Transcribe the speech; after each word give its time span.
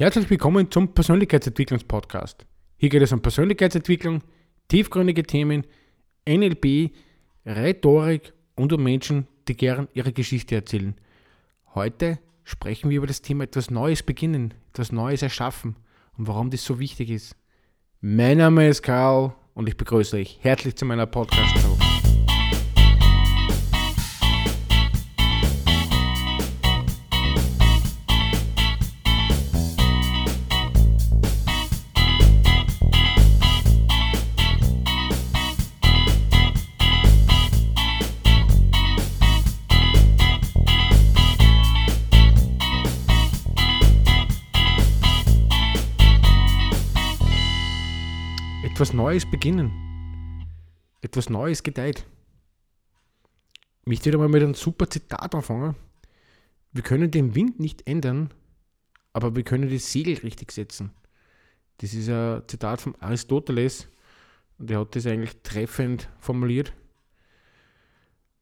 Herzlich 0.00 0.30
willkommen 0.30 0.70
zum 0.70 0.94
Persönlichkeitsentwicklungspodcast. 0.94 2.46
Hier 2.78 2.88
geht 2.88 3.02
es 3.02 3.12
um 3.12 3.20
Persönlichkeitsentwicklung, 3.20 4.22
tiefgründige 4.68 5.24
Themen, 5.24 5.66
NLP, 6.26 6.92
Rhetorik 7.44 8.32
und 8.56 8.72
um 8.72 8.82
Menschen, 8.82 9.26
die 9.46 9.58
gern 9.58 9.88
ihre 9.92 10.14
Geschichte 10.14 10.54
erzählen. 10.54 10.94
Heute 11.74 12.18
sprechen 12.44 12.88
wir 12.88 12.96
über 12.96 13.06
das 13.06 13.20
Thema 13.20 13.44
etwas 13.44 13.70
Neues 13.70 14.02
beginnen, 14.02 14.54
etwas 14.72 14.90
Neues 14.90 15.20
erschaffen 15.20 15.76
und 16.16 16.28
warum 16.28 16.48
das 16.48 16.64
so 16.64 16.78
wichtig 16.78 17.10
ist. 17.10 17.36
Mein 18.00 18.38
Name 18.38 18.68
ist 18.68 18.80
Karl 18.80 19.34
und 19.52 19.68
ich 19.68 19.76
begrüße 19.76 20.16
euch 20.16 20.38
herzlich 20.40 20.76
zu 20.76 20.86
meiner 20.86 21.04
Podcast-Show. 21.04 21.89
Etwas 48.62 48.92
Neues 48.92 49.24
beginnen. 49.30 49.72
Etwas 51.00 51.30
Neues 51.30 51.62
gedeiht. 51.62 52.04
Ich 53.80 53.86
möchte 53.86 54.10
wieder 54.10 54.18
mal 54.18 54.28
mit 54.28 54.42
einem 54.42 54.54
super 54.54 54.88
Zitat 54.90 55.34
anfangen. 55.34 55.76
Wir 56.72 56.82
können 56.82 57.10
den 57.10 57.34
Wind 57.34 57.58
nicht 57.58 57.88
ändern, 57.88 58.34
aber 59.14 59.34
wir 59.34 59.44
können 59.44 59.70
die 59.70 59.78
Segel 59.78 60.18
richtig 60.18 60.52
setzen. 60.52 60.90
Das 61.78 61.94
ist 61.94 62.10
ein 62.10 62.42
Zitat 62.48 62.82
von 62.82 62.94
Aristoteles 62.96 63.88
und 64.58 64.68
der 64.68 64.80
hat 64.80 64.94
das 64.94 65.06
eigentlich 65.06 65.40
treffend 65.42 66.10
formuliert. 66.18 66.74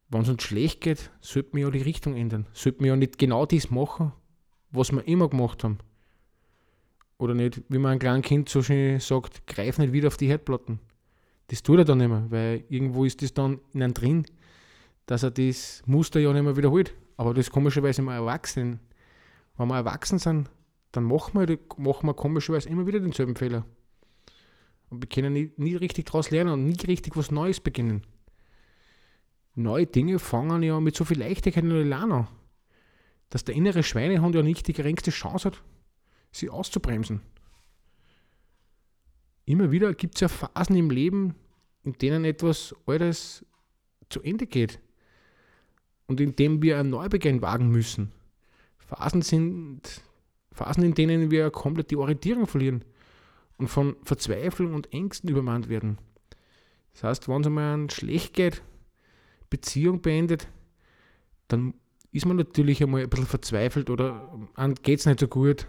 Wenn 0.08 0.22
es 0.22 0.28
uns 0.28 0.42
schlecht 0.42 0.80
geht, 0.80 1.10
sollten 1.20 1.56
wir 1.56 1.66
ja 1.66 1.70
die 1.70 1.82
Richtung 1.82 2.16
ändern. 2.16 2.46
Sollten 2.52 2.80
wir 2.80 2.88
ja 2.88 2.96
nicht 2.96 3.18
genau 3.18 3.46
das 3.46 3.70
machen, 3.70 4.12
was 4.72 4.90
wir 4.90 5.06
immer 5.06 5.28
gemacht 5.28 5.62
haben. 5.62 5.78
Oder 7.18 7.34
nicht, 7.34 7.62
wie 7.68 7.78
man 7.78 7.92
ein 7.92 7.98
kleines 7.98 8.26
Kind 8.26 8.48
so 8.48 8.62
schön 8.62 9.00
sagt, 9.00 9.46
greif 9.46 9.78
nicht 9.78 9.92
wieder 9.92 10.06
auf 10.06 10.16
die 10.16 10.28
Herdplatten. 10.28 10.78
Das 11.48 11.62
tut 11.62 11.78
er 11.78 11.84
dann 11.84 11.98
nicht 11.98 12.08
mehr, 12.08 12.26
weil 12.28 12.64
irgendwo 12.68 13.04
ist 13.04 13.22
das 13.22 13.34
dann 13.34 13.60
in 13.72 13.82
einem 13.82 13.94
drin, 13.94 14.24
dass 15.06 15.24
er 15.24 15.30
das 15.32 15.82
Muster 15.86 16.20
ja 16.20 16.32
nicht 16.32 16.42
mehr 16.42 16.56
wiederholt. 16.56 16.94
Aber 17.16 17.34
das 17.34 17.50
komischerweise 17.50 18.02
immer 18.02 18.14
Erwachsenen. 18.14 18.78
Wenn 19.56 19.68
wir 19.68 19.76
erwachsen 19.76 20.18
sind, 20.18 20.48
dann 20.92 21.04
machen 21.04 21.40
wir, 21.40 21.58
machen 21.76 22.06
wir 22.06 22.14
komischerweise 22.14 22.68
immer 22.68 22.86
wieder 22.86 23.00
denselben 23.00 23.34
Fehler. 23.34 23.66
Und 24.88 25.02
wir 25.02 25.08
können 25.08 25.32
nie, 25.32 25.50
nie 25.56 25.74
richtig 25.74 26.06
daraus 26.06 26.30
lernen 26.30 26.52
und 26.52 26.64
nie 26.64 26.76
richtig 26.86 27.16
was 27.16 27.30
Neues 27.32 27.58
beginnen. 27.58 28.02
Neue 29.54 29.86
Dinge 29.86 30.20
fangen 30.20 30.62
ja 30.62 30.78
mit 30.78 30.94
so 30.94 31.04
viel 31.04 31.18
Leichtigkeit 31.18 31.64
und 31.64 31.92
an. 31.92 32.28
Dass 33.30 33.44
der 33.44 33.56
innere 33.56 33.82
Schweinehund 33.82 34.34
ja 34.34 34.42
nicht 34.42 34.68
die 34.68 34.72
geringste 34.72 35.10
Chance 35.10 35.48
hat, 35.48 35.62
sie 36.32 36.50
auszubremsen. 36.50 37.20
Immer 39.44 39.70
wieder 39.70 39.94
gibt 39.94 40.16
es 40.16 40.20
ja 40.20 40.28
Phasen 40.28 40.76
im 40.76 40.90
Leben, 40.90 41.34
in 41.82 41.94
denen 41.94 42.24
etwas 42.24 42.74
Altes 42.86 43.46
zu 44.10 44.22
Ende 44.22 44.46
geht 44.46 44.78
und 46.06 46.20
in 46.20 46.36
dem 46.36 46.62
wir 46.62 46.78
einen 46.78 46.90
Neubeginn 46.90 47.40
wagen 47.40 47.70
müssen. 47.70 48.12
Phasen 48.78 49.22
sind 49.22 50.02
Phasen, 50.52 50.82
in 50.82 50.94
denen 50.94 51.30
wir 51.30 51.50
komplett 51.50 51.90
die 51.90 51.96
Orientierung 51.96 52.46
verlieren 52.46 52.84
und 53.56 53.68
von 53.68 53.96
Verzweiflung 54.02 54.74
und 54.74 54.92
Ängsten 54.92 55.30
übermannt 55.30 55.68
werden. 55.68 55.98
Das 56.92 57.04
heißt, 57.04 57.28
wenn 57.28 57.40
es 57.40 57.46
einmal 57.46 57.90
schlecht 57.90 58.34
geht, 58.34 58.62
Beziehung 59.50 60.02
beendet, 60.02 60.48
dann 61.48 61.74
ist 62.12 62.26
man 62.26 62.36
natürlich 62.36 62.82
einmal 62.82 63.02
ein 63.02 63.08
bisschen 63.08 63.26
verzweifelt 63.26 63.88
oder 63.88 64.38
geht 64.82 64.98
es 64.98 65.06
nicht 65.06 65.20
so 65.20 65.28
gut 65.28 65.66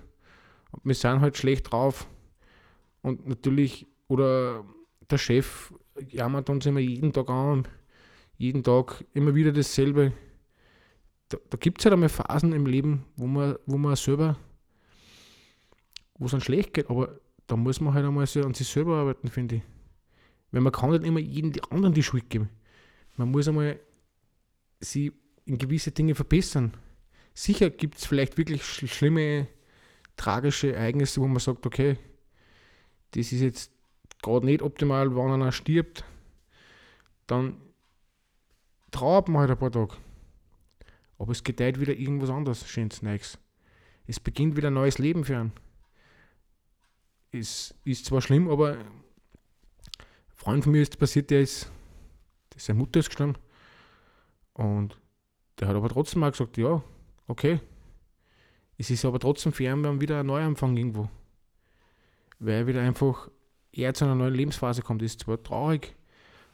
wir 0.83 0.95
sind 0.95 1.21
halt 1.21 1.37
schlecht 1.37 1.71
drauf. 1.71 2.07
Und 3.01 3.27
natürlich, 3.27 3.87
oder 4.07 4.65
der 5.09 5.17
Chef 5.17 5.73
jammert 6.07 6.49
uns 6.49 6.65
immer 6.65 6.79
jeden 6.79 7.13
Tag 7.13 7.29
an, 7.29 7.67
jeden 8.37 8.63
Tag 8.63 9.05
immer 9.13 9.35
wieder 9.35 9.51
dasselbe. 9.51 10.13
Da, 11.29 11.37
da 11.49 11.57
gibt 11.57 11.79
es 11.79 11.85
halt 11.85 11.93
einmal 11.93 12.09
Phasen 12.09 12.53
im 12.53 12.65
Leben, 12.65 13.05
wo 13.15 13.27
man, 13.27 13.55
wo 13.65 13.77
man 13.77 13.95
selber, 13.95 14.37
wo 16.17 16.25
es 16.25 16.31
dann 16.31 16.41
schlecht 16.41 16.73
geht, 16.73 16.89
aber 16.89 17.19
da 17.47 17.55
muss 17.55 17.81
man 17.81 17.93
halt 17.93 18.05
einmal 18.05 18.27
an 18.43 18.53
sich 18.53 18.67
selber 18.67 18.97
arbeiten, 18.97 19.27
finde 19.27 19.57
ich. 19.57 19.61
Weil 20.51 20.61
man 20.61 20.73
kann 20.73 20.91
nicht 20.91 21.03
immer 21.03 21.19
jeden 21.19 21.51
die 21.51 21.63
anderen 21.63 21.93
die 21.93 22.03
Schuld 22.03 22.29
geben. 22.29 22.49
Man 23.17 23.31
muss 23.31 23.47
einmal 23.47 23.79
sie 24.79 25.11
in 25.45 25.57
gewisse 25.57 25.91
Dinge 25.91 26.15
verbessern. 26.15 26.73
Sicher 27.33 27.69
gibt 27.69 27.97
es 27.97 28.05
vielleicht 28.05 28.37
wirklich 28.37 28.63
schlimme 28.63 29.47
tragische 30.19 30.73
Ereignisse, 30.73 31.21
wo 31.21 31.27
man 31.27 31.39
sagt, 31.39 31.65
okay, 31.65 31.97
das 33.11 33.31
ist 33.31 33.41
jetzt 33.41 33.71
gerade 34.21 34.45
nicht 34.45 34.61
optimal, 34.61 35.15
wenn 35.15 35.31
einer 35.31 35.51
stirbt, 35.51 36.03
dann 37.25 37.57
trauert 38.91 39.29
man 39.29 39.41
halt 39.41 39.51
ein 39.51 39.57
paar 39.57 39.71
Tage. 39.71 39.95
Aber 41.17 41.31
es 41.31 41.43
gedeiht 41.43 41.79
wieder 41.79 41.93
irgendwas 41.93 42.29
anderes, 42.29 42.67
schönes 42.67 43.01
Neues. 43.01 43.37
Es 44.07 44.19
beginnt 44.19 44.57
wieder 44.57 44.69
ein 44.69 44.73
neues 44.73 44.97
Leben 44.97 45.23
für 45.23 45.37
einen. 45.37 45.53
Es 47.31 47.73
ist 47.85 48.05
zwar 48.05 48.21
schlimm, 48.21 48.49
aber 48.49 48.73
ein 48.73 48.87
Freund 50.35 50.63
von 50.63 50.73
mir 50.73 50.81
ist 50.81 50.99
passiert, 50.99 51.29
der 51.29 51.41
ist, 51.41 51.71
seine 52.57 52.79
Mutter 52.79 52.99
ist 52.99 53.09
gestorben. 53.09 53.37
Und 54.53 54.99
der 55.59 55.69
hat 55.69 55.75
aber 55.75 55.89
trotzdem 55.89 56.19
mal 56.19 56.31
gesagt, 56.31 56.57
ja, 56.57 56.83
okay, 57.27 57.61
es 58.79 58.89
ist 58.89 59.03
aber 59.03 59.19
trotzdem 59.19 59.51
für 59.51 59.65
ihn 59.65 59.99
wieder 59.99 60.21
ein 60.21 60.25
Neuanfang 60.25 60.75
irgendwo. 60.77 61.09
Weil 62.39 62.65
wieder 62.65 62.81
einfach 62.81 63.29
er 63.73 63.93
zu 63.93 64.05
einer 64.05 64.15
neuen 64.15 64.33
Lebensphase 64.33 64.81
kommt. 64.81 65.01
Das 65.01 65.11
ist 65.11 65.19
zwar 65.19 65.43
traurig, 65.43 65.97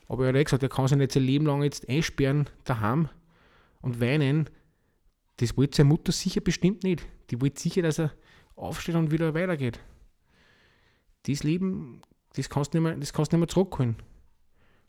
aber 0.07 0.25
er 0.25 0.39
hat 0.39 0.45
gesagt, 0.45 0.63
er 0.63 0.69
kann 0.69 0.87
sich 0.87 0.97
nicht 0.97 1.11
sein 1.11 1.21
Leben 1.21 1.45
lang 1.45 1.61
jetzt 1.61 1.87
einsperren 1.87 2.49
daheim 2.63 3.09
und 3.81 4.01
weinen. 4.01 4.49
Das 5.37 5.55
wollte 5.55 5.77
seine 5.77 5.89
Mutter 5.89 6.11
sicher 6.11 6.41
bestimmt 6.41 6.83
nicht. 6.83 7.05
Die 7.29 7.39
wollte 7.39 7.61
sicher, 7.61 7.83
dass 7.83 7.99
er 7.99 8.11
aufsteht 8.55 8.95
und 8.95 9.11
wieder 9.11 9.35
weitergeht. 9.35 9.79
Das 11.27 11.43
Leben, 11.43 12.01
das 12.35 12.49
kannst 12.49 12.73
du 12.73 12.79
nicht 12.79 12.89
mehr, 12.89 12.97
das 12.97 13.13
kannst 13.13 13.31
du 13.31 13.37
nicht 13.37 13.41
mehr 13.41 13.53
zurückholen. 13.53 13.97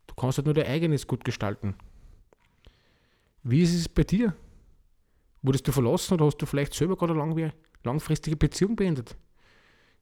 Du 0.07 0.15
kannst 0.15 0.39
halt 0.39 0.47
nur 0.47 0.55
dein 0.55 0.69
eigenes 0.69 1.07
gut 1.07 1.23
gestalten. 1.23 1.75
Wie 3.43 3.61
ist 3.61 3.75
es 3.75 3.91
bei 3.91 4.05
dir? 4.05 4.35
Wurdest 5.47 5.69
du 5.69 5.71
verlassen 5.71 6.15
oder 6.15 6.27
hast 6.27 6.39
du 6.39 6.47
vielleicht 6.47 6.75
selber 6.75 6.97
gerade 6.97 7.13
eine 7.13 7.53
langfristige 7.85 8.37
Beziehung 8.37 8.75
beendet? 8.75 9.17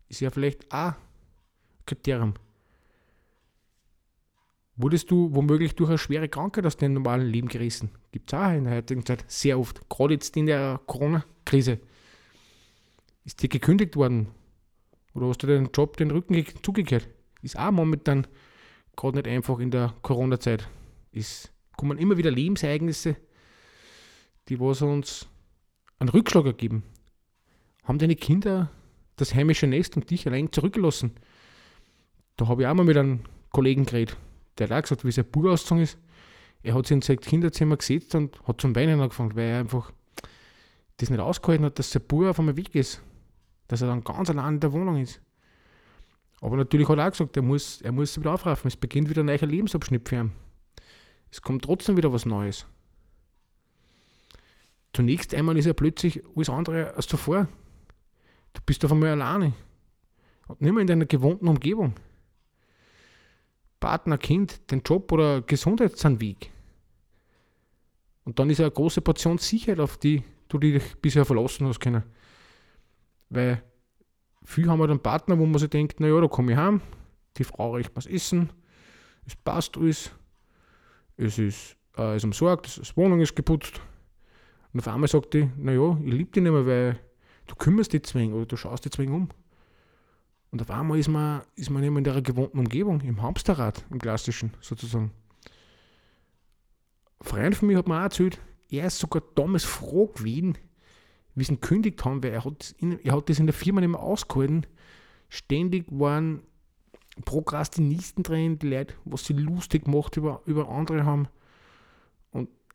Ist 0.08 0.20
ja 0.20 0.30
vielleicht 0.30 0.72
auch 0.72 0.92
ein 0.92 0.96
Kriterium. 1.84 2.32
Wurdest 4.76 5.10
du 5.10 5.34
womöglich 5.34 5.74
durch 5.74 5.90
eine 5.90 5.98
schwere 5.98 6.30
Krankheit 6.30 6.64
aus 6.64 6.78
deinem 6.78 6.94
normalen 6.94 7.28
Leben 7.28 7.48
gerissen? 7.48 7.90
Gibt 8.10 8.32
es 8.32 8.38
auch 8.38 8.52
in 8.52 8.64
der 8.64 8.76
heutigen 8.76 9.04
Zeit 9.04 9.22
sehr 9.30 9.58
oft. 9.58 9.86
Gerade 9.90 10.14
jetzt 10.14 10.34
in 10.34 10.46
der 10.46 10.80
Corona-Krise. 10.86 11.78
Ist 13.26 13.42
dir 13.42 13.50
gekündigt 13.50 13.96
worden? 13.96 14.28
Oder 15.12 15.28
hast 15.28 15.42
du 15.42 15.46
deinen 15.46 15.68
Job 15.74 15.98
den 15.98 16.10
Rücken 16.10 16.42
zugekehrt? 16.62 17.06
Ist 17.42 17.58
auch 17.58 17.70
momentan 17.70 18.26
gerade 18.96 19.18
nicht 19.18 19.28
einfach 19.28 19.58
in 19.58 19.70
der 19.70 19.92
Corona-Zeit. 20.00 20.66
Es 21.12 21.52
kommen 21.76 21.98
immer 21.98 22.16
wieder 22.16 22.30
Lebensereignisse, 22.30 23.16
die 24.48 24.58
was 24.58 24.80
uns 24.80 25.28
einen 25.98 26.08
Rückschlag 26.08 26.46
ergeben. 26.46 26.82
Haben 27.84 27.98
deine 27.98 28.16
Kinder 28.16 28.70
das 29.16 29.34
heimische 29.34 29.66
Nest 29.66 29.96
und 29.96 30.10
dich 30.10 30.26
allein 30.26 30.52
zurückgelassen? 30.52 31.12
Da 32.36 32.48
habe 32.48 32.62
ich 32.62 32.68
auch 32.68 32.74
mal 32.74 32.84
mit 32.84 32.96
einem 32.96 33.20
Kollegen 33.50 33.86
geredet, 33.86 34.16
der 34.58 34.68
hat 34.68 34.76
auch 34.76 34.82
gesagt, 34.82 35.04
wie 35.04 35.12
sein 35.12 35.24
Bub 35.24 35.46
ausgezogen 35.46 35.82
ist. 35.82 35.98
Er 36.62 36.74
hat 36.74 36.86
sich 36.86 36.94
in 36.94 37.02
sein 37.02 37.20
Kinderzimmer 37.20 37.76
gesetzt 37.76 38.14
und 38.14 38.40
hat 38.46 38.60
zum 38.60 38.74
Weinen 38.74 39.00
angefangen, 39.00 39.36
weil 39.36 39.44
er 39.44 39.60
einfach 39.60 39.92
das 40.96 41.10
nicht 41.10 41.20
ausgehalten 41.20 41.66
hat, 41.66 41.78
dass 41.78 41.90
sein 41.90 42.02
Bub 42.06 42.24
auf 42.24 42.38
einmal 42.38 42.56
weg 42.56 42.74
ist. 42.74 43.02
Dass 43.68 43.82
er 43.82 43.88
dann 43.88 44.04
ganz 44.04 44.30
allein 44.30 44.54
in 44.54 44.60
der 44.60 44.72
Wohnung 44.72 44.96
ist. 44.96 45.20
Aber 46.40 46.56
natürlich 46.56 46.88
hat 46.88 46.98
er 46.98 47.06
auch 47.06 47.10
gesagt, 47.10 47.36
er 47.36 47.42
muss, 47.42 47.80
er 47.82 47.92
muss 47.92 48.14
sich 48.14 48.22
wieder 48.22 48.34
aufraffen. 48.34 48.68
Es 48.68 48.76
beginnt 48.76 49.08
wieder 49.08 49.22
ein 49.22 49.26
neuer 49.26 49.46
Lebensabschnitt 49.46 50.08
für 50.08 50.16
ihn. 50.16 50.32
Es 51.30 51.42
kommt 51.42 51.64
trotzdem 51.64 51.96
wieder 51.96 52.12
was 52.12 52.26
Neues. 52.26 52.66
Zunächst 54.94 55.34
einmal 55.34 55.58
ist 55.58 55.66
ja 55.66 55.72
plötzlich 55.72 56.22
alles 56.36 56.48
andere 56.48 56.94
als 56.94 57.08
zuvor. 57.08 57.48
Du 58.52 58.60
bist 58.64 58.84
auf 58.84 58.92
einmal 58.92 59.10
alleine. 59.10 59.52
Und 60.46 60.60
nicht 60.60 60.72
mehr 60.72 60.82
in 60.82 60.86
deiner 60.86 61.04
gewohnten 61.04 61.48
Umgebung. 61.48 61.94
Partner, 63.80 64.16
Kind, 64.18 64.60
dein 64.68 64.82
Job 64.82 65.10
oder 65.10 65.42
Gesundheit 65.42 65.98
sind 65.98 66.20
weg. 66.20 66.50
Und 68.22 68.38
dann 68.38 68.48
ist 68.48 68.60
eine 68.60 68.70
große 68.70 69.00
Portion 69.00 69.38
Sicherheit, 69.38 69.80
auf 69.80 69.98
die 69.98 70.22
du 70.48 70.58
dich 70.58 70.82
bisher 71.02 71.24
verlassen 71.24 71.66
hast 71.66 71.80
können. 71.80 72.04
Weil 73.30 73.62
viele 74.44 74.70
haben 74.70 74.80
halt 74.80 74.90
einen 74.90 75.02
Partner, 75.02 75.38
wo 75.38 75.44
man 75.44 75.58
sich 75.58 75.70
denkt, 75.70 75.98
naja, 75.98 76.20
da 76.20 76.28
komme 76.28 76.52
ich 76.52 76.58
heim, 76.58 76.80
die 77.36 77.44
Frau 77.44 77.74
riecht 77.74 77.90
was 77.94 78.06
essen, 78.06 78.52
es 79.26 79.34
passt 79.34 79.76
alles, 79.76 80.12
es 81.16 81.38
ist, 81.38 81.76
äh, 81.98 82.16
ist 82.16 82.24
umsorgt, 82.24 82.76
die 82.76 82.96
Wohnung 82.96 83.20
ist 83.20 83.34
geputzt. 83.34 83.80
Und 84.74 84.80
auf 84.80 84.88
einmal 84.88 85.08
sagt 85.08 85.34
die, 85.34 85.48
naja, 85.56 85.96
ich 86.04 86.12
liebe 86.12 86.32
dich 86.32 86.42
nicht 86.42 86.52
mehr, 86.52 86.66
weil 86.66 86.98
du 87.46 87.54
kümmerst 87.54 87.92
dich 87.92 88.02
zwing 88.02 88.32
oder 88.32 88.44
du 88.44 88.56
schaust 88.56 88.84
dich 88.84 88.92
zwing 88.92 89.12
um. 89.14 89.28
Und 90.50 90.60
auf 90.60 90.70
einmal 90.70 90.98
ist 90.98 91.08
man, 91.08 91.42
ist 91.54 91.70
man 91.70 91.80
mehr 91.80 91.96
in 91.96 92.04
der 92.04 92.20
gewohnten 92.20 92.58
Umgebung, 92.58 93.00
im 93.02 93.22
Hamsterrad, 93.22 93.84
im 93.90 94.00
klassischen 94.00 94.52
sozusagen. 94.60 95.12
Ein 97.20 97.26
Freund 97.26 97.56
von 97.56 97.68
mir 97.68 97.78
hat 97.78 97.86
mir 97.86 97.98
auch 97.98 98.02
erzählt, 98.02 98.40
er 98.68 98.86
ist 98.86 98.98
sogar 98.98 99.22
damals 99.36 99.62
froh 99.62 100.08
gewesen, 100.08 100.58
wie 101.36 101.44
sie 101.44 101.52
ihn 101.52 101.60
gekündigt 101.60 102.04
haben, 102.04 102.24
weil 102.24 102.32
er 102.32 102.44
hat, 102.44 102.74
er 103.04 103.16
hat 103.16 103.28
das 103.28 103.38
in 103.38 103.46
der 103.46 103.54
Firma 103.54 103.80
nicht 103.80 103.90
mehr 103.90 104.02
ausgehalten. 104.02 104.66
Ständig 105.28 105.86
waren 105.88 106.42
Prokrastinisten 107.24 108.24
drin, 108.24 108.58
die 108.58 108.70
Leute, 108.70 108.94
was 109.04 109.24
sie 109.24 109.34
lustig 109.34 109.84
gemacht 109.84 110.16
über, 110.16 110.42
über 110.46 110.68
andere 110.68 111.04
haben 111.04 111.28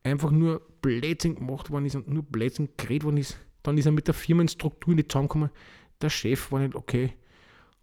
einfach 0.10 0.32
nur 0.32 0.62
Blödsinn 0.82 1.36
gemacht 1.36 1.70
worden 1.70 1.86
ist 1.86 1.96
und 1.96 2.10
nur 2.10 2.24
Blödsinn 2.24 2.70
geredet 2.78 3.06
worden 3.06 3.18
ist. 3.18 3.38
Dann 3.64 3.78
ist 3.78 3.86
er 3.86 3.92
mit 3.92 4.08
der 4.08 4.14
Firmenstruktur 4.14 4.96
nicht 4.96 5.12
zusammengekommen. 5.12 5.50
Der 6.02 6.10
Chef 6.10 6.52
war 6.52 6.60
nicht 6.60 6.76
okay. 6.76 7.14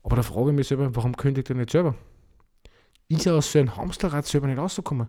Aber 0.02 0.16
da 0.16 0.22
frage 0.22 0.50
ich 0.50 0.56
mich 0.56 0.68
selber, 0.68 0.94
warum 0.94 1.16
kündigt 1.16 1.50
er 1.50 1.56
nicht 1.56 1.70
selber? 1.70 1.94
Ist 3.08 3.26
er 3.26 3.34
aus 3.34 3.52
so 3.52 3.58
einem 3.58 3.76
Hamsterrad 3.76 4.26
selber 4.26 4.46
nicht 4.46 4.58
rausgekommen? 4.58 5.08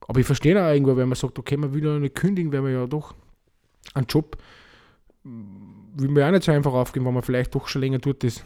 Aber 0.00 0.20
ich 0.20 0.26
verstehe 0.26 0.60
auch 0.60 0.72
irgendwo, 0.72 0.96
wenn 0.96 1.08
man 1.08 1.16
sagt, 1.16 1.38
okay, 1.38 1.56
man 1.56 1.74
will 1.74 1.84
ja 1.84 1.98
nicht 1.98 2.14
kündigen, 2.14 2.52
weil 2.52 2.62
man 2.62 2.72
ja 2.72 2.86
doch 2.86 3.14
einen 3.94 4.06
Job 4.06 4.38
will 5.24 6.08
man 6.08 6.20
ja 6.20 6.30
nicht 6.30 6.44
so 6.44 6.52
einfach 6.52 6.72
aufgeben, 6.72 7.04
weil 7.06 7.12
man 7.12 7.22
vielleicht 7.22 7.54
doch 7.54 7.68
schon 7.68 7.82
länger 7.82 8.00
tut 8.00 8.24
ist. 8.24 8.44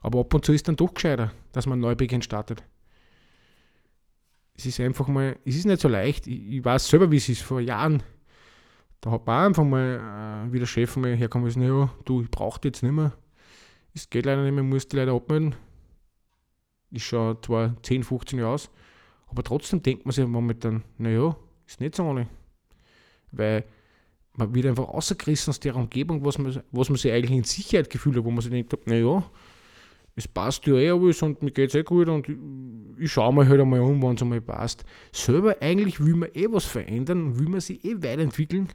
Aber 0.00 0.20
ab 0.20 0.32
und 0.34 0.44
zu 0.44 0.52
ist 0.52 0.66
dann 0.68 0.76
doch 0.76 0.94
gescheiter, 0.94 1.32
dass 1.52 1.66
man 1.66 1.80
Neubeginn 1.80 2.22
startet. 2.22 2.62
Es 4.62 4.66
ist 4.66 4.78
einfach 4.78 5.08
mal, 5.08 5.36
es 5.44 5.56
ist 5.56 5.66
nicht 5.66 5.80
so 5.80 5.88
leicht. 5.88 6.28
Ich, 6.28 6.52
ich 6.52 6.64
weiß 6.64 6.86
selber, 6.86 7.10
wie 7.10 7.16
es 7.16 7.28
ist. 7.28 7.42
Vor 7.42 7.60
Jahren, 7.60 8.00
da 9.00 9.10
hat 9.10 9.26
man 9.26 9.46
einfach 9.46 9.64
mal 9.64 10.46
äh, 10.46 10.52
wie 10.52 10.60
der 10.60 10.66
Chef 10.66 10.96
mal 10.96 11.16
herkommen 11.16 11.46
müssen, 11.46 11.62
ja, 11.62 11.92
du, 12.04 12.22
ich 12.22 12.30
brauche 12.30 12.60
jetzt 12.62 12.84
nicht 12.84 12.92
mehr. 12.92 13.12
Es 13.92 14.08
geht 14.08 14.24
leider 14.24 14.44
nicht 14.44 14.54
mehr, 14.54 14.62
muss 14.62 14.86
die 14.86 14.96
leider 14.96 15.14
abmelden. 15.14 15.56
Ich 16.92 17.04
schaue 17.04 17.40
zwar 17.40 17.74
10, 17.82 18.04
15 18.04 18.38
Jahre 18.38 18.52
aus, 18.52 18.70
aber 19.26 19.42
trotzdem 19.42 19.82
denkt 19.82 20.06
man 20.06 20.12
sich 20.12 20.24
momentan, 20.28 20.84
naja, 20.96 21.36
ist 21.66 21.80
nicht 21.80 21.96
so 21.96 22.04
ohne. 22.04 22.28
Weil 23.32 23.64
man 24.34 24.54
wird 24.54 24.66
einfach 24.66 24.86
rausgerissen 24.86 25.50
aus 25.50 25.58
der 25.58 25.74
Umgebung, 25.74 26.24
was 26.24 26.38
man, 26.38 26.62
was 26.70 26.88
man 26.88 26.98
sich 26.98 27.10
eigentlich 27.10 27.36
in 27.36 27.42
Sicherheit 27.42 27.90
gefühlt 27.90 28.16
hat, 28.16 28.24
wo 28.24 28.30
man 28.30 28.42
sich 28.42 28.52
denkt, 28.52 28.86
naja, 28.86 29.24
es 30.14 30.28
passt 30.28 30.66
ja 30.66 30.74
eh 30.74 30.90
alles 30.90 31.22
und 31.22 31.42
mir 31.42 31.50
geht 31.50 31.70
es 31.70 31.74
eh 31.74 31.82
gut 31.82 32.08
und 32.08 32.28
ich 32.98 33.10
schaue 33.10 33.32
mal 33.32 33.48
halt 33.48 33.60
einmal 33.60 33.80
um, 33.80 34.02
wenn 34.02 34.14
es 34.14 34.22
einmal 34.22 34.40
passt. 34.40 34.84
Selber 35.10 35.56
eigentlich 35.60 36.04
will 36.04 36.14
man 36.14 36.28
eh 36.34 36.46
was 36.50 36.66
verändern, 36.66 37.38
will 37.38 37.48
man 37.48 37.60
sich 37.60 37.84
eh 37.84 37.96
weiterentwickeln 37.96 38.68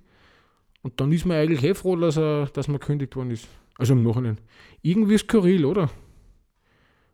und 0.81 0.99
dann 0.99 1.11
ist 1.11 1.25
man 1.25 1.37
eigentlich 1.37 1.63
eh 1.63 1.73
froh, 1.73 1.95
dass, 1.95 2.17
er, 2.17 2.47
dass 2.47 2.67
man 2.67 2.79
gekündigt 2.79 3.15
worden 3.15 3.31
ist. 3.31 3.47
Also 3.77 3.93
im 3.93 4.03
Nachhinein. 4.03 4.39
Irgendwie 4.81 5.17
skurril, 5.17 5.65
oder? 5.65 5.89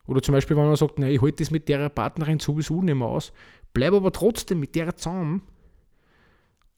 Oder 0.05 0.21
zum 0.21 0.33
Beispiel, 0.33 0.55
wenn 0.57 0.65
man 0.65 0.75
sagt, 0.75 0.99
nein, 0.99 1.11
ich 1.11 1.21
halte 1.21 1.43
das 1.43 1.51
mit 1.51 1.67
der 1.67 1.89
Partnerin 1.89 2.39
sowieso 2.39 2.81
nicht 2.81 2.95
mehr 2.95 3.07
aus, 3.07 3.33
bleibe 3.73 3.97
aber 3.97 4.11
trotzdem 4.11 4.59
mit 4.59 4.75
der 4.75 4.95
zusammen, 4.95 5.41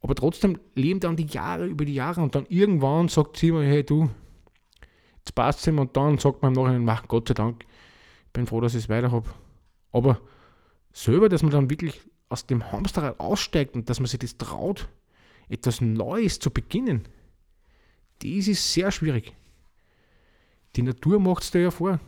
aber 0.02 0.16
trotzdem 0.16 0.60
leben 0.76 1.00
dann 1.00 1.16
die 1.16 1.26
Jahre 1.26 1.66
über 1.66 1.86
die 1.86 1.96
Jahre 1.96 2.22
und 2.22 2.36
dann 2.36 2.46
irgendwann 2.50 3.08
sagt 3.08 3.38
sie 3.38 3.52
mir, 3.52 3.64
hey 3.64 3.84
du, 3.84 4.10
passt 5.32 5.66
ihm 5.68 5.80
und 5.80 5.96
dann 5.98 6.18
sagt 6.18 6.42
man 6.42 6.54
im 6.56 6.62
Nachhinein, 6.62 7.00
Gott 7.08 7.28
sei 7.28 7.34
Dank, 7.34 7.66
ich 8.28 8.34
bin 8.34 8.48
froh, 8.48 8.62
dass 8.62 8.76
ich 8.76 8.84
es 8.84 8.90
weiter 8.90 9.12
habe. 9.12 9.30
Aber 9.92 10.20
selber, 10.92 11.30
dass 11.30 11.42
man 11.42 11.52
dann 11.52 11.70
wirklich 11.70 12.00
aus 12.30 12.46
dem 12.46 12.72
Hamsterrad 12.72 13.20
aussteigt 13.20 13.76
und 13.76 13.90
dass 13.90 14.00
man 14.00 14.08
sich 14.08 14.20
das 14.20 14.38
traut, 14.38 14.88
etwas 15.50 15.82
Neues 15.82 16.40
zu 16.40 16.52
beginnen, 16.52 17.08
das 18.20 18.48
ist 18.48 18.74
sehr 18.74 18.92
schwierig. 18.92 19.34
Die 20.76 20.82
Natur 20.82 21.20
macht 21.20 21.44
es 21.44 21.52
da 21.52 21.60
ja 21.60 21.72
vor. 21.72 22.00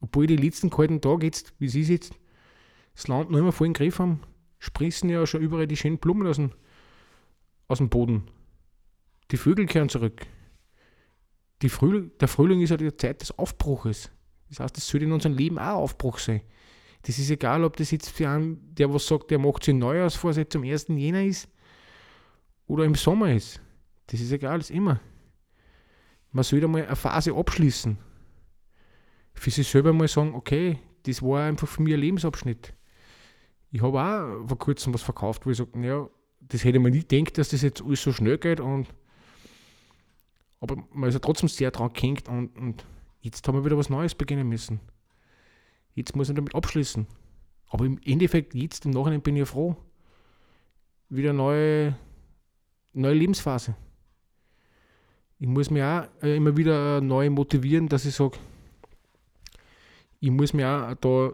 Obwohl 0.00 0.26
die 0.26 0.36
letzten 0.36 0.70
kalten 0.70 1.00
Tage 1.00 1.26
jetzt, 1.26 1.52
wie 1.58 1.68
sie 1.68 1.82
jetzt, 1.82 2.14
das 2.94 3.08
Land 3.08 3.30
noch 3.30 3.38
immer 3.38 3.52
voll 3.52 3.66
im 3.66 3.72
Griff 3.74 3.98
haben, 3.98 4.20
sprießen 4.58 5.08
ja 5.08 5.26
schon 5.26 5.42
überall 5.42 5.66
die 5.66 5.76
schönen 5.76 5.98
Blumen 5.98 6.26
aus 6.26 6.36
dem, 6.36 6.52
aus 7.68 7.78
dem 7.78 7.88
Boden. 7.88 8.24
Die 9.30 9.36
Vögel 9.36 9.66
kehren 9.66 9.88
zurück. 9.88 10.26
Frühling, 11.68 12.10
der 12.18 12.28
Frühling 12.28 12.60
ist 12.60 12.70
ja 12.70 12.76
die 12.76 12.96
Zeit 12.96 13.20
des 13.20 13.36
Aufbruches. 13.38 14.10
Das 14.48 14.60
heißt, 14.60 14.78
es 14.78 14.88
sollte 14.88 15.06
in 15.06 15.12
unserem 15.12 15.36
Leben 15.36 15.58
auch 15.58 15.76
Aufbruch 15.82 16.18
sein. 16.18 16.40
Das 17.02 17.18
ist 17.18 17.30
egal, 17.30 17.64
ob 17.64 17.76
das 17.76 17.90
jetzt 17.90 18.10
für 18.10 18.28
einen, 18.28 18.74
der 18.74 18.92
was 18.92 19.06
sagt, 19.06 19.30
der 19.30 19.38
macht 19.38 19.64
sich 19.64 19.74
Neujahrsvorsatz 19.74 20.50
zum 20.50 20.64
1. 20.64 20.88
Jänner 20.88 21.24
ist 21.24 21.48
oder 22.66 22.84
im 22.84 22.94
Sommer 22.94 23.32
ist. 23.32 23.60
Das 24.06 24.20
ist 24.20 24.32
egal, 24.32 24.60
ist 24.60 24.70
immer. 24.70 25.00
Man 26.32 26.44
sollte 26.44 26.68
mal 26.68 26.84
eine 26.84 26.96
Phase 26.96 27.34
abschließen 27.34 27.98
für 29.40 29.50
sich 29.50 29.68
selber 29.68 29.92
mal 29.92 30.06
sagen, 30.06 30.34
okay, 30.34 30.78
das 31.04 31.22
war 31.22 31.44
einfach 31.44 31.66
für 31.66 31.82
mich 31.82 31.94
ein 31.94 32.00
Lebensabschnitt. 32.00 32.74
Ich 33.70 33.80
habe 33.80 33.98
auch 33.98 34.48
vor 34.48 34.58
kurzem 34.58 34.92
was 34.92 35.02
verkauft, 35.02 35.46
wo 35.46 35.50
ich 35.50 35.56
sage, 35.56 35.78
naja, 35.78 36.08
das 36.40 36.64
hätte 36.64 36.78
man 36.78 36.92
nie 36.92 37.06
gedacht, 37.06 37.38
dass 37.38 37.48
das 37.48 37.62
jetzt 37.62 37.82
alles 37.82 38.02
so 38.02 38.12
schnell 38.12 38.36
geht. 38.36 38.60
Und, 38.60 38.88
aber 40.60 40.76
man 40.92 41.08
ist 41.08 41.14
ja 41.14 41.20
trotzdem 41.20 41.48
sehr 41.48 41.70
dran 41.70 41.92
gehängt 41.92 42.28
und, 42.28 42.56
und 42.56 42.84
jetzt 43.20 43.46
haben 43.48 43.56
wir 43.56 43.64
wieder 43.64 43.78
was 43.78 43.90
Neues 43.90 44.14
beginnen 44.14 44.48
müssen. 44.48 44.80
Jetzt 45.94 46.14
muss 46.14 46.28
ich 46.28 46.34
damit 46.34 46.54
abschließen. 46.54 47.06
Aber 47.68 47.84
im 47.84 47.98
Endeffekt, 48.04 48.54
jetzt 48.54 48.84
im 48.84 48.92
Nachhinein 48.92 49.22
bin 49.22 49.36
ich 49.36 49.48
froh. 49.48 49.76
Wieder 51.08 51.30
eine 51.30 51.38
neue, 51.38 51.96
neue 52.92 53.14
Lebensphase. 53.14 53.74
Ich 55.38 55.46
muss 55.46 55.70
mich 55.70 55.82
auch 55.82 56.06
äh, 56.22 56.36
immer 56.36 56.56
wieder 56.56 57.00
neu 57.00 57.30
motivieren, 57.30 57.88
dass 57.88 58.04
ich 58.04 58.14
sage, 58.14 58.38
ich 60.20 60.30
muss 60.30 60.52
mir 60.52 60.68
auch 60.68 60.94
da 60.94 61.32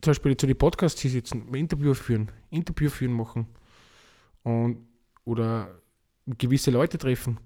zum 0.00 0.10
Beispiel 0.10 0.36
zu 0.36 0.46
den 0.46 0.56
Podcasts 0.56 1.00
hier 1.00 1.10
sitzen, 1.10 1.52
Interview 1.54 1.92
führen, 1.92 2.30
Interview 2.50 2.88
führen 2.88 3.12
machen 3.12 3.46
und, 4.42 4.86
oder 5.24 5.82
gewisse 6.26 6.70
Leute 6.70 6.96
treffen. 6.96 7.38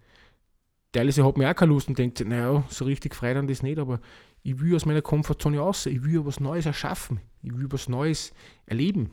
Teilweise 0.92 1.24
hat 1.24 1.38
mir 1.38 1.50
auch 1.50 1.54
keine 1.54 1.72
Lust 1.72 1.88
und 1.88 1.98
denkt, 1.98 2.24
naja, 2.26 2.64
so 2.68 2.84
richtig 2.84 3.14
frei 3.14 3.32
dann 3.34 3.46
das 3.46 3.62
nicht, 3.62 3.78
aber 3.78 4.00
ich 4.42 4.60
will 4.60 4.74
aus 4.76 4.84
meiner 4.84 5.02
Komfortzone 5.02 5.58
raus, 5.58 5.86
ich 5.86 6.04
will 6.04 6.24
was 6.26 6.40
Neues 6.40 6.66
erschaffen, 6.66 7.20
ich 7.42 7.56
will 7.56 7.66
was 7.70 7.88
Neues 7.88 8.32
erleben. 8.66 9.10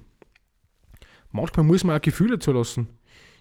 Manchmal 1.31 1.65
muss 1.65 1.83
man 1.83 1.95
auch 1.95 2.01
Gefühle 2.01 2.39
zulassen, 2.39 2.87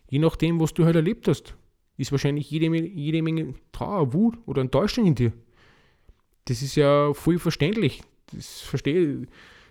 je 0.09 0.19
nachdem, 0.19 0.61
was 0.61 0.75
du 0.75 0.85
halt 0.85 0.97
erlebt 0.97 1.27
hast. 1.27 1.55
Ist 1.97 2.13
wahrscheinlich 2.13 2.49
jede, 2.49 2.67
jede 2.77 3.23
Menge 3.23 3.55
Trauer, 3.73 4.13
Wut 4.13 4.39
oder 4.47 4.63
Enttäuschung 4.63 5.05
in 5.07 5.17
dir. 5.17 5.33
Das 6.45 6.63
ist 6.63 6.77
ja 6.77 7.13
voll 7.13 7.41
verständlich. 7.41 8.03
Das 8.33 8.61
verstehe 8.61 9.27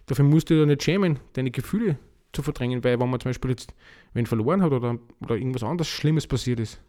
Dafür 0.07 0.25
musst 0.25 0.49
du 0.49 0.55
ja 0.55 0.65
nicht 0.65 0.83
schämen, 0.83 1.19
deine 1.33 1.51
Gefühle 1.51 1.99
zu 2.33 2.41
verdrängen, 2.41 2.83
weil 2.83 2.99
wenn 2.99 3.09
man 3.09 3.19
zum 3.19 3.29
Beispiel 3.29 3.51
jetzt 3.51 3.73
wenn 4.13 4.25
verloren 4.25 4.61
hat 4.61 4.71
oder, 4.71 4.97
oder 5.21 5.35
irgendwas 5.35 5.63
anderes 5.63 5.89
Schlimmes 5.89 6.27
passiert 6.27 6.59
ist, 6.59 6.81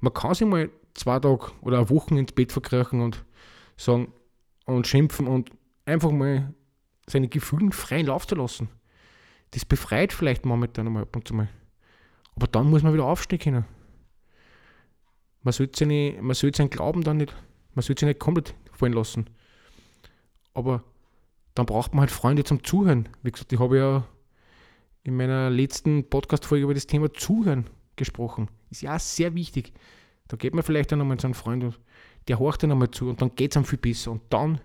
man 0.00 0.14
kann 0.14 0.34
sich 0.34 0.46
mal 0.46 0.70
zwei 0.94 1.18
Tage 1.18 1.52
oder 1.60 1.78
eine 1.78 1.90
Woche 1.90 2.16
ins 2.16 2.32
Bett 2.32 2.52
verkriechen 2.52 3.00
und 3.00 3.24
sagen 3.76 4.12
und 4.66 4.86
schimpfen 4.86 5.26
und 5.26 5.50
einfach 5.86 6.10
mal 6.10 6.52
seine 7.06 7.28
Gefühle 7.28 7.72
freien 7.72 8.06
Lauf 8.06 8.26
zu 8.26 8.34
lassen. 8.34 8.68
Das 9.52 9.64
befreit 9.64 10.12
vielleicht 10.12 10.44
momentan 10.44 10.86
einmal 10.86 11.04
ab 11.04 11.16
und 11.16 11.26
zu 11.26 11.34
mal. 11.34 11.48
Aber 12.36 12.46
dann 12.46 12.70
muss 12.70 12.82
man 12.82 12.92
wieder 12.92 13.04
aufstehen 13.04 13.38
können. 13.38 13.64
Man 15.42 15.52
sollte, 15.52 15.78
seine, 15.78 16.18
man 16.20 16.34
sollte 16.34 16.58
seinen 16.58 16.70
Glauben 16.70 17.02
dann 17.02 17.16
nicht, 17.16 17.34
man 17.74 17.82
sollte 17.82 18.00
sich 18.00 18.08
nicht 18.08 18.20
komplett 18.20 18.54
fallen 18.72 18.92
lassen. 18.92 19.30
Aber 20.52 20.84
dann 21.54 21.66
braucht 21.66 21.94
man 21.94 22.00
halt 22.00 22.10
Freunde 22.10 22.44
zum 22.44 22.62
Zuhören. 22.62 23.08
Wie 23.22 23.30
gesagt, 23.30 23.52
ich 23.52 23.58
habe 23.58 23.78
ja 23.78 24.06
in 25.02 25.16
meiner 25.16 25.48
letzten 25.48 26.08
Podcast-Folge 26.08 26.64
über 26.64 26.74
das 26.74 26.86
Thema 26.86 27.12
Zuhören 27.12 27.70
gesprochen. 27.98 28.48
Ist 28.70 28.82
ja 28.82 28.96
auch 28.96 29.00
sehr 29.00 29.34
wichtig. 29.34 29.72
Da 30.28 30.36
geht 30.36 30.54
man 30.54 30.62
vielleicht 30.62 30.92
dann 30.92 30.98
nochmal 30.98 31.18
zu 31.18 31.26
einem 31.26 31.34
Freund 31.34 31.64
und 31.64 31.78
der 32.28 32.38
horcht 32.38 32.62
dann 32.62 32.70
nochmal 32.70 32.90
zu 32.90 33.08
und 33.08 33.20
dann 33.20 33.34
geht 33.34 33.52
es 33.52 33.56
einem 33.56 33.66
viel 33.66 33.78
besser. 33.78 34.12
Und 34.12 34.22
dann 34.30 34.60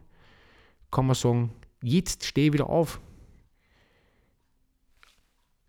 kann 0.91 1.05
man 1.05 1.15
sagen, 1.15 1.53
jetzt 1.81 2.25
stehe 2.25 2.47
ich 2.47 2.53
wieder 2.53 2.69
auf. 2.69 2.99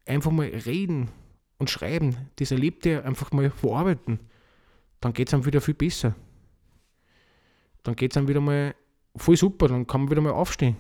Einfach 0.07 0.31
mal 0.31 0.47
reden 0.47 1.11
und 1.59 1.71
schreiben, 1.71 2.17
das 2.37 2.51
Erlebte 2.51 3.05
einfach 3.05 3.33
mal 3.33 3.51
verarbeiten. 3.51 4.21
Dann 5.01 5.13
geht 5.13 5.29
es 5.29 5.35
einem 5.35 5.47
wieder 5.47 5.61
viel 5.61 5.75
besser 5.75 6.15
dann 7.85 7.95
geht 7.95 8.11
es 8.11 8.15
dann 8.15 8.27
wieder 8.27 8.41
mal 8.41 8.75
voll 9.15 9.37
super, 9.37 9.69
dann 9.69 9.87
kann 9.87 10.03
man 10.03 10.11
wieder 10.11 10.21
mal 10.21 10.33
aufstehen. 10.33 10.77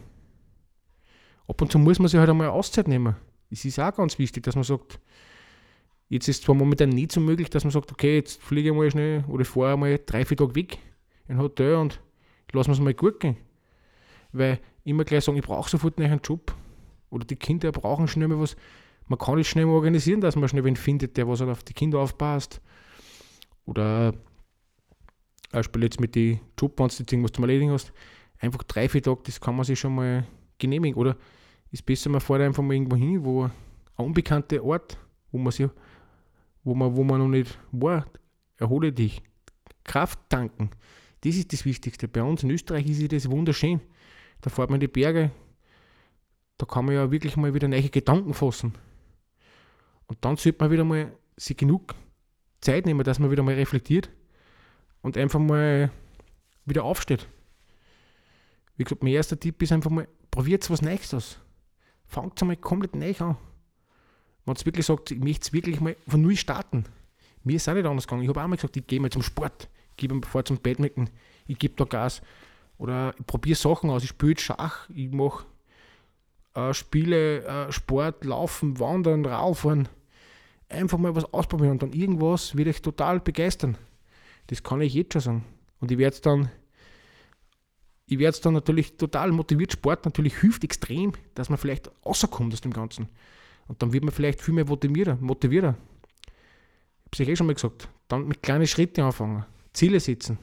Ab 1.46 1.60
und 1.60 1.70
zu 1.70 1.78
muss 1.78 1.98
man 1.98 2.08
sich 2.08 2.18
halt 2.18 2.30
einmal 2.30 2.48
Auszeit 2.48 2.88
nehmen. 2.88 3.14
Es 3.50 3.64
ist 3.64 3.78
auch 3.78 3.94
ganz 3.94 4.18
wichtig, 4.18 4.42
dass 4.42 4.56
man 4.56 4.64
sagt, 4.64 4.98
jetzt 6.14 6.28
ist 6.28 6.44
zwar 6.44 6.54
momentan 6.54 6.90
nicht 6.90 7.10
so 7.10 7.20
möglich, 7.20 7.50
dass 7.50 7.64
man 7.64 7.72
sagt, 7.72 7.90
okay, 7.90 8.14
jetzt 8.16 8.40
fliege 8.40 8.70
ich 8.70 8.74
mal 8.74 8.88
schnell 8.88 9.24
oder 9.26 9.44
fahre 9.44 9.76
mal 9.76 9.98
drei, 10.06 10.24
vier 10.24 10.36
Tage 10.36 10.54
weg, 10.54 10.78
in 11.26 11.34
ein 11.34 11.42
Hotel 11.42 11.74
und 11.74 12.00
lassen 12.52 12.68
wir 12.68 12.74
es 12.74 12.80
mal 12.80 12.94
gut 12.94 13.18
gehen. 13.18 13.36
Weil 14.30 14.60
immer 14.84 15.02
gleich 15.02 15.24
sagen, 15.24 15.36
ich 15.36 15.44
brauche 15.44 15.68
sofort 15.68 16.00
einen 16.00 16.20
Job. 16.22 16.54
Oder 17.10 17.24
die 17.24 17.34
Kinder 17.34 17.72
brauchen 17.72 18.06
schnell 18.06 18.28
mal 18.28 18.38
was. 18.38 18.54
Man 19.08 19.18
kann 19.18 19.40
es 19.40 19.48
schnell 19.48 19.66
mal 19.66 19.72
organisieren, 19.72 20.20
dass 20.20 20.36
man 20.36 20.48
schnell 20.48 20.62
wen 20.62 20.76
findet, 20.76 21.16
der 21.16 21.26
was 21.26 21.40
halt 21.40 21.50
auf 21.50 21.64
die 21.64 21.74
Kinder 21.74 21.98
aufpasst. 21.98 22.60
Oder 23.66 24.14
Beispiel 25.50 25.82
jetzt 25.82 26.00
mit 26.00 26.14
den 26.14 26.38
die 26.60 27.22
was 27.22 27.32
du 27.32 27.40
mal 27.40 27.48
erledigen 27.48 27.72
hast, 27.72 27.92
einfach 28.38 28.62
drei, 28.62 28.88
vier 28.88 29.02
Tage, 29.02 29.20
das 29.24 29.40
kann 29.40 29.56
man 29.56 29.64
sich 29.64 29.80
schon 29.80 29.96
mal 29.96 30.24
genehmigen. 30.58 30.96
Oder 30.96 31.16
ist 31.72 31.84
besser, 31.84 32.08
man 32.08 32.20
fährt 32.20 32.42
einfach 32.42 32.62
mal 32.62 32.74
irgendwo 32.74 32.96
hin, 32.96 33.24
wo 33.24 33.44
ein 33.44 33.50
unbekannter 33.96 34.62
Ort, 34.62 34.96
wo 35.32 35.38
man 35.38 35.52
sich, 35.52 35.68
wo 36.64 36.74
man, 36.74 36.96
wo 36.96 37.04
man 37.04 37.20
noch 37.20 37.28
nicht 37.28 37.58
war, 37.72 38.06
erhole 38.56 38.92
dich. 38.92 39.22
Kraft 39.84 40.18
tanken. 40.28 40.70
Das 41.20 41.36
ist 41.36 41.52
das 41.52 41.64
Wichtigste. 41.64 42.08
Bei 42.08 42.22
uns 42.22 42.42
in 42.42 42.50
Österreich 42.50 42.86
ist 42.86 43.12
das 43.12 43.30
wunderschön. 43.30 43.80
Da 44.40 44.50
fährt 44.50 44.70
man 44.70 44.76
in 44.76 44.80
die 44.80 44.88
Berge, 44.88 45.30
da 46.58 46.66
kann 46.66 46.84
man 46.84 46.94
ja 46.94 47.10
wirklich 47.10 47.36
mal 47.36 47.54
wieder 47.54 47.68
neue 47.68 47.88
Gedanken 47.88 48.34
fassen. 48.34 48.74
Und 50.06 50.18
dann 50.24 50.36
sollte 50.36 50.62
man 50.62 50.70
wieder 50.70 50.84
mal 50.84 51.12
sich 51.36 51.56
genug 51.56 51.94
Zeit 52.60 52.86
nehmen, 52.86 53.04
dass 53.04 53.18
man 53.18 53.30
wieder 53.30 53.42
mal 53.42 53.54
reflektiert 53.54 54.10
und 55.02 55.16
einfach 55.16 55.40
mal 55.40 55.90
wieder 56.64 56.84
aufsteht. 56.84 57.28
Wie 58.76 58.84
gesagt, 58.84 59.02
mein 59.02 59.12
erster 59.12 59.38
Tipp 59.38 59.62
ist 59.62 59.72
einfach 59.72 59.90
mal, 59.90 60.08
probiert 60.30 60.68
was 60.70 60.82
Neues 60.82 61.14
aus. 61.14 61.38
Fangt 62.06 62.40
einmal 62.42 62.56
komplett 62.56 62.94
neu 62.96 63.14
an. 63.18 63.36
Wenn 64.44 64.54
ihr 64.54 64.66
wirklich 64.66 64.86
sagt, 64.86 65.10
ich 65.10 65.18
möchte 65.18 65.42
es 65.42 65.52
wirklich 65.52 65.80
mal 65.80 65.96
von 66.06 66.22
null 66.22 66.36
starten. 66.36 66.84
Mir 67.44 67.56
ist 67.56 67.62
es 67.62 67.68
auch 67.68 67.74
nicht 67.74 67.86
anders 67.86 68.06
gegangen. 68.06 68.22
Ich 68.22 68.28
habe 68.28 68.42
auch 68.42 68.46
mal 68.46 68.56
gesagt, 68.56 68.76
ich 68.76 68.86
gehe 68.86 69.00
mal 69.00 69.10
zum 69.10 69.22
Sport, 69.22 69.68
ich 69.90 69.96
gehe 69.96 70.08
mal 70.08 70.26
vor 70.26 70.44
zum 70.44 70.58
Badminton, 70.58 71.10
ich 71.46 71.58
gebe 71.58 71.74
da 71.76 71.84
Gas. 71.84 72.22
Oder 72.78 73.14
ich 73.18 73.26
probiere 73.26 73.56
Sachen 73.56 73.90
aus, 73.90 74.02
ich 74.02 74.10
spiele 74.10 74.38
Schach, 74.38 74.88
ich 74.90 75.10
mache 75.10 75.44
äh, 76.54 76.72
Spiele, 76.72 77.44
äh, 77.44 77.72
Sport, 77.72 78.24
Laufen, 78.24 78.78
Wandern, 78.80 79.24
Radfahren. 79.24 79.88
Einfach 80.68 80.98
mal 80.98 81.14
was 81.14 81.32
ausprobieren 81.32 81.72
und 81.72 81.82
dann 81.82 81.92
irgendwas 81.92 82.56
wird 82.56 82.68
euch 82.68 82.82
total 82.82 83.20
begeistern. 83.20 83.76
Das 84.48 84.62
kann 84.62 84.80
ich 84.80 84.94
jetzt 84.94 85.12
schon 85.12 85.22
sagen. 85.22 85.44
Und 85.80 85.90
ich 85.90 85.98
werde 85.98 86.14
es 86.14 86.20
dann, 86.20 86.50
ich 88.06 88.18
werde 88.18 88.34
es 88.34 88.40
dann 88.40 88.54
natürlich 88.54 88.96
total 88.96 89.32
motiviert. 89.32 89.72
Sport 89.72 90.04
natürlich 90.04 90.36
hilft 90.36 90.64
extrem, 90.64 91.12
dass 91.34 91.48
man 91.48 91.58
vielleicht 91.58 91.90
rauskommt 92.04 92.52
aus 92.52 92.60
dem 92.60 92.72
Ganzen. 92.72 93.08
Und 93.66 93.82
dann 93.82 93.92
wird 93.92 94.04
man 94.04 94.12
vielleicht 94.12 94.40
viel 94.40 94.54
mehr 94.54 94.66
motivierter. 94.66 95.16
motivierter. 95.20 95.76
Ich 97.12 97.20
habe 97.20 97.22
es 97.24 97.28
eh 97.28 97.36
schon 97.36 97.46
mal 97.46 97.54
gesagt. 97.54 97.88
Dann 98.08 98.28
mit 98.28 98.42
kleinen 98.42 98.66
Schritten 98.66 99.00
anfangen. 99.02 99.44
Ziele 99.72 100.00
setzen. 100.00 100.38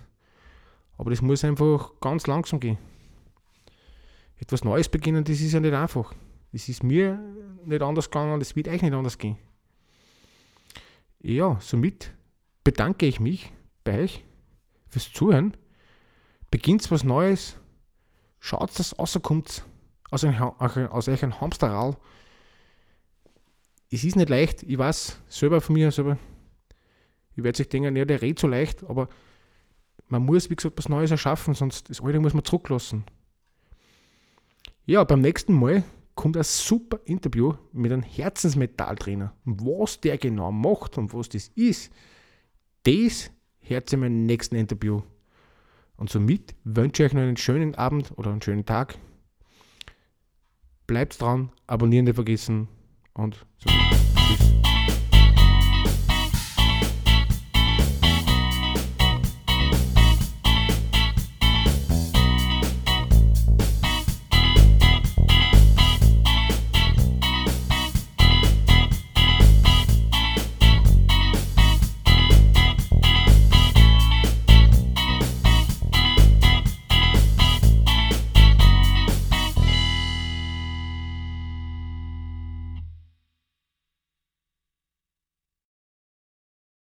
Aber 0.97 1.09
das 1.09 1.21
muss 1.21 1.43
einfach 1.43 1.99
ganz 1.99 2.27
langsam 2.27 2.59
gehen. 2.59 2.77
Etwas 4.37 4.63
Neues 4.63 4.89
beginnen, 4.89 5.23
das 5.23 5.39
ist 5.39 5.53
ja 5.53 5.59
nicht 5.59 5.73
einfach. 5.73 6.13
Das 6.51 6.67
ist 6.67 6.83
mir 6.83 7.19
nicht 7.65 7.81
anders 7.81 8.09
gegangen, 8.09 8.39
das 8.39 8.55
wird 8.55 8.67
euch 8.67 8.81
nicht 8.81 8.93
anders 8.93 9.17
gehen. 9.17 9.37
Ja, 11.21 11.57
somit 11.61 12.11
bedanke 12.63 13.05
ich 13.05 13.19
mich 13.19 13.51
bei 13.83 14.01
euch 14.01 14.25
fürs 14.89 15.11
Zuhören. 15.13 15.55
Beginnt 16.49 16.89
was 16.91 17.03
Neues. 17.03 17.55
Schaut, 18.39 18.77
dass 18.77 18.97
rauskommt 18.97 19.63
aus, 20.09 20.25
aus 20.25 21.07
euch 21.07 21.23
ein 21.23 21.39
Hamsterrad. 21.39 21.97
Es 23.93 24.05
ist 24.05 24.15
nicht 24.15 24.29
leicht, 24.29 24.63
ich 24.63 24.77
weiß 24.77 25.19
selber 25.27 25.59
von 25.59 25.73
mir 25.73 25.91
selber. 25.91 26.17
Ich 27.35 27.43
werde 27.43 27.57
sich 27.57 27.67
denken, 27.67 27.97
ja, 27.97 28.05
der 28.05 28.21
redet 28.21 28.39
so 28.39 28.47
leicht, 28.47 28.85
aber 28.85 29.09
man 30.07 30.23
muss, 30.23 30.49
wie 30.49 30.55
gesagt, 30.55 30.77
was 30.77 30.87
Neues 30.87 31.11
erschaffen, 31.11 31.53
sonst 31.53 31.89
das 31.89 32.01
Alte 32.01 32.21
muss 32.21 32.33
man 32.33 32.45
zurücklassen. 32.45 33.03
Ja, 34.85 35.03
beim 35.03 35.19
nächsten 35.19 35.53
Mal 35.53 35.83
kommt 36.15 36.37
ein 36.37 36.43
super 36.43 37.01
Interview 37.03 37.53
mit 37.73 37.91
einem 37.91 38.01
Herzensmetalltrainer. 38.01 39.33
Was 39.43 39.99
der 39.99 40.17
genau 40.17 40.53
macht 40.53 40.97
und 40.97 41.13
was 41.13 41.27
das 41.27 41.49
ist, 41.49 41.91
das 42.83 43.29
hört 43.59 43.91
ihr 43.91 44.03
im 44.03 44.25
nächsten 44.25 44.55
Interview. 44.55 45.01
Und 45.97 46.09
somit 46.09 46.55
wünsche 46.63 47.03
ich 47.03 47.09
euch 47.09 47.13
noch 47.13 47.23
einen 47.23 47.37
schönen 47.37 47.75
Abend 47.75 48.11
oder 48.17 48.31
einen 48.31 48.41
schönen 48.41 48.65
Tag. 48.65 48.97
Bleibt 50.87 51.21
dran, 51.21 51.51
abonnieren 51.67 52.05
nicht 52.05 52.15
vergessen 52.15 52.69
und 53.13 53.35
so. 53.57 54.10